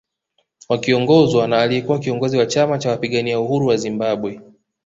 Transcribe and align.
Wakiongozwa 0.69 1.47
na 1.47 1.57
aliyekuwa 1.61 1.99
kiongozi 1.99 2.37
wa 2.37 2.45
chama 2.45 2.77
cha 2.77 2.89
wapigania 2.89 3.39
uhuru 3.39 3.67
wa 3.67 3.77
Zimbabwe 3.77 4.41